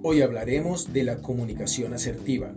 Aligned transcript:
Hoy 0.00 0.22
hablaremos 0.22 0.92
de 0.92 1.02
la 1.02 1.16
comunicación 1.16 1.92
asertiva. 1.92 2.54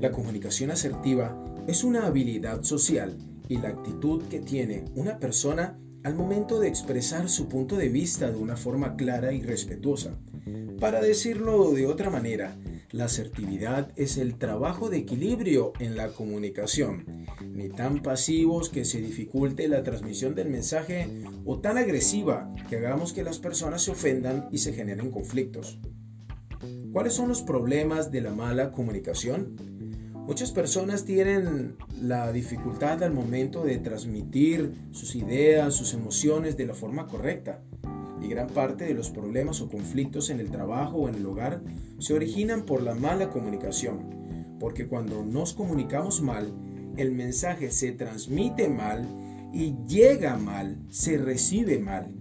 La 0.00 0.10
comunicación 0.10 0.70
asertiva 0.70 1.36
es 1.66 1.84
una 1.84 2.06
habilidad 2.06 2.62
social 2.62 3.18
y 3.46 3.58
la 3.58 3.68
actitud 3.68 4.22
que 4.30 4.40
tiene 4.40 4.86
una 4.94 5.18
persona 5.18 5.78
al 6.02 6.14
momento 6.14 6.60
de 6.60 6.68
expresar 6.68 7.28
su 7.28 7.46
punto 7.46 7.76
de 7.76 7.90
vista 7.90 8.30
de 8.30 8.38
una 8.38 8.56
forma 8.56 8.96
clara 8.96 9.34
y 9.34 9.42
respetuosa. 9.42 10.18
Para 10.80 11.02
decirlo 11.02 11.72
de 11.72 11.86
otra 11.86 12.08
manera, 12.08 12.56
la 12.90 13.04
asertividad 13.04 13.92
es 13.96 14.16
el 14.16 14.38
trabajo 14.38 14.88
de 14.88 14.96
equilibrio 14.96 15.74
en 15.78 15.94
la 15.94 16.08
comunicación, 16.08 17.26
ni 17.54 17.68
tan 17.68 18.02
pasivos 18.02 18.70
que 18.70 18.86
se 18.86 19.02
dificulte 19.02 19.68
la 19.68 19.82
transmisión 19.82 20.34
del 20.34 20.48
mensaje 20.48 21.06
o 21.44 21.60
tan 21.60 21.76
agresiva 21.76 22.50
que 22.70 22.78
hagamos 22.78 23.12
que 23.12 23.22
las 23.22 23.38
personas 23.38 23.82
se 23.82 23.90
ofendan 23.90 24.48
y 24.50 24.58
se 24.58 24.72
generen 24.72 25.10
conflictos. 25.10 25.78
¿Cuáles 26.92 27.14
son 27.14 27.28
los 27.28 27.40
problemas 27.40 28.12
de 28.12 28.20
la 28.20 28.34
mala 28.34 28.72
comunicación? 28.72 29.56
Muchas 30.26 30.52
personas 30.52 31.06
tienen 31.06 31.76
la 32.02 32.30
dificultad 32.32 33.02
al 33.02 33.14
momento 33.14 33.64
de 33.64 33.78
transmitir 33.78 34.74
sus 34.90 35.14
ideas, 35.14 35.74
sus 35.74 35.94
emociones 35.94 36.58
de 36.58 36.66
la 36.66 36.74
forma 36.74 37.06
correcta. 37.06 37.62
Y 38.20 38.28
gran 38.28 38.48
parte 38.48 38.84
de 38.84 38.92
los 38.92 39.08
problemas 39.08 39.62
o 39.62 39.70
conflictos 39.70 40.28
en 40.28 40.38
el 40.38 40.50
trabajo 40.50 40.98
o 40.98 41.08
en 41.08 41.14
el 41.14 41.24
hogar 41.24 41.62
se 41.98 42.12
originan 42.12 42.66
por 42.66 42.82
la 42.82 42.94
mala 42.94 43.30
comunicación. 43.30 44.58
Porque 44.60 44.86
cuando 44.86 45.24
nos 45.24 45.54
comunicamos 45.54 46.20
mal, 46.20 46.52
el 46.98 47.10
mensaje 47.12 47.70
se 47.70 47.92
transmite 47.92 48.68
mal 48.68 49.08
y 49.50 49.74
llega 49.88 50.36
mal, 50.36 50.76
se 50.90 51.16
recibe 51.16 51.78
mal. 51.78 52.14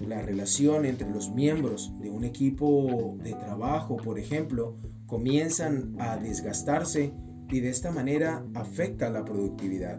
La 0.00 0.20
relación 0.20 0.84
entre 0.84 1.08
los 1.08 1.30
miembros 1.30 1.92
de 2.00 2.10
un 2.10 2.24
equipo 2.24 3.16
de 3.22 3.32
trabajo, 3.32 3.96
por 3.96 4.18
ejemplo, 4.18 4.76
comienzan 5.06 5.96
a 5.98 6.16
desgastarse 6.16 7.12
y 7.50 7.60
de 7.60 7.70
esta 7.70 7.90
manera 7.90 8.44
afecta 8.54 9.08
la 9.08 9.24
productividad. 9.24 9.98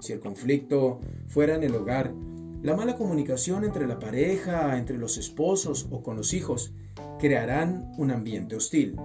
Si 0.00 0.12
el 0.12 0.20
conflicto 0.20 1.00
fuera 1.26 1.56
en 1.56 1.64
el 1.64 1.74
hogar, 1.74 2.14
la 2.62 2.76
mala 2.76 2.96
comunicación 2.96 3.64
entre 3.64 3.88
la 3.88 3.98
pareja, 3.98 4.78
entre 4.78 4.96
los 4.96 5.18
esposos 5.18 5.88
o 5.90 6.02
con 6.02 6.16
los 6.16 6.34
hijos 6.34 6.72
crearán 7.18 7.90
un 7.98 8.12
ambiente 8.12 8.54
hostil. 8.54 8.96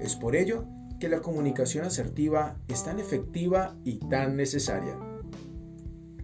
Es 0.00 0.16
por 0.16 0.36
ello 0.36 0.66
que 1.00 1.08
la 1.08 1.20
comunicación 1.20 1.86
asertiva 1.86 2.58
es 2.68 2.84
tan 2.84 2.98
efectiva 2.98 3.76
y 3.84 3.96
tan 3.96 4.36
necesaria. 4.36 4.98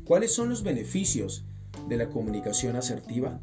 ¿Cuáles 0.04 0.32
son 0.32 0.50
los 0.50 0.62
beneficios 0.62 1.46
de 1.88 1.96
la 1.96 2.10
comunicación 2.10 2.76
asertiva? 2.76 3.40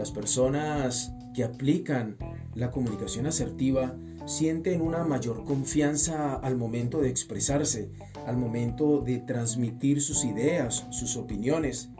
Las 0.00 0.12
personas 0.12 1.12
que 1.34 1.44
aplican 1.44 2.16
la 2.54 2.70
comunicación 2.70 3.26
asertiva 3.26 3.94
sienten 4.24 4.80
una 4.80 5.04
mayor 5.04 5.44
confianza 5.44 6.36
al 6.36 6.56
momento 6.56 7.02
de 7.02 7.10
expresarse, 7.10 7.90
al 8.26 8.38
momento 8.38 9.02
de 9.02 9.18
transmitir 9.18 10.00
sus 10.00 10.24
ideas, 10.24 10.86
sus 10.88 11.18
opiniones. 11.18 11.90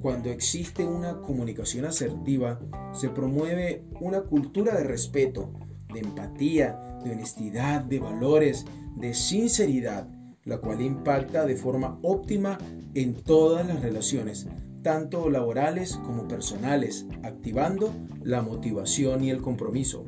Cuando 0.00 0.30
existe 0.30 0.86
una 0.86 1.22
comunicación 1.22 1.86
asertiva, 1.86 2.60
se 2.92 3.08
promueve 3.08 3.82
una 4.00 4.20
cultura 4.20 4.76
de 4.76 4.84
respeto, 4.84 5.50
de 5.92 5.98
empatía, 5.98 7.00
de 7.02 7.10
honestidad, 7.10 7.80
de 7.82 7.98
valores, 7.98 8.64
de 8.94 9.12
sinceridad, 9.12 10.06
la 10.44 10.58
cual 10.58 10.80
impacta 10.80 11.46
de 11.46 11.56
forma 11.56 11.98
óptima 12.04 12.58
en 12.94 13.12
todas 13.12 13.66
las 13.66 13.82
relaciones, 13.82 14.46
tanto 14.84 15.30
laborales 15.30 15.96
como 16.04 16.28
personales, 16.28 17.06
activando 17.24 17.92
la 18.22 18.42
motivación 18.42 19.24
y 19.24 19.30
el 19.30 19.42
compromiso. 19.42 20.04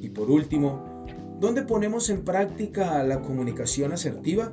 Y 0.00 0.10
por 0.10 0.30
último, 0.30 1.06
¿dónde 1.40 1.62
ponemos 1.62 2.10
en 2.10 2.24
práctica 2.24 3.02
la 3.04 3.22
comunicación 3.22 3.92
asertiva? 3.92 4.52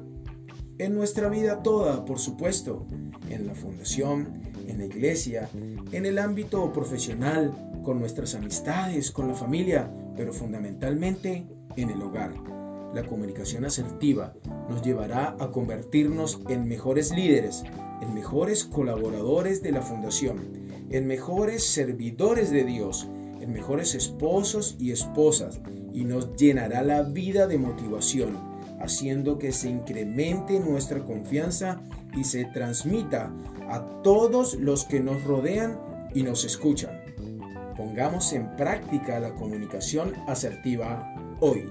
En 0.77 0.95
nuestra 0.95 1.27
vida 1.27 1.63
toda, 1.63 2.05
por 2.05 2.19
supuesto, 2.19 2.85
en 3.29 3.47
la 3.47 3.55
fundación, 3.55 4.41
en 4.67 4.77
la 4.77 4.85
iglesia, 4.85 5.49
en 5.91 6.05
el 6.05 6.19
ámbito 6.19 6.71
profesional, 6.71 7.53
con 7.83 7.99
nuestras 7.99 8.35
amistades, 8.35 9.11
con 9.11 9.27
la 9.27 9.33
familia, 9.33 9.91
pero 10.15 10.31
fundamentalmente 10.31 11.47
en 11.75 11.89
el 11.89 12.01
hogar. 12.01 12.33
La 12.93 13.03
comunicación 13.03 13.65
asertiva 13.65 14.33
nos 14.69 14.81
llevará 14.83 15.35
a 15.39 15.51
convertirnos 15.51 16.39
en 16.49 16.67
mejores 16.67 17.11
líderes, 17.11 17.63
en 18.01 18.13
mejores 18.13 18.63
colaboradores 18.63 19.61
de 19.61 19.71
la 19.71 19.81
fundación, 19.81 20.39
en 20.89 21.07
mejores 21.07 21.63
servidores 21.63 22.51
de 22.51 22.63
Dios, 22.63 23.07
en 23.39 23.51
mejores 23.51 23.95
esposos 23.95 24.75
y 24.79 24.91
esposas, 24.91 25.61
y 25.93 26.03
nos 26.03 26.35
llenará 26.35 26.83
la 26.83 27.03
vida 27.03 27.47
de 27.47 27.57
motivación, 27.57 28.37
haciendo 28.81 29.39
que 29.39 29.51
se 29.51 29.69
incremente 29.69 30.59
nuestra 30.59 31.03
confianza 31.03 31.81
y 32.15 32.23
se 32.23 32.45
transmita 32.45 33.31
a 33.69 34.01
todos 34.03 34.55
los 34.55 34.85
que 34.85 34.99
nos 34.99 35.23
rodean 35.23 35.79
y 36.13 36.23
nos 36.23 36.45
escuchan. 36.45 37.01
Pongamos 37.75 38.31
en 38.33 38.55
práctica 38.55 39.19
la 39.19 39.33
comunicación 39.33 40.13
asertiva 40.27 41.13
hoy. 41.39 41.65